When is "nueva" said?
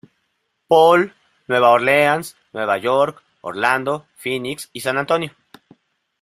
1.47-1.69, 2.53-2.79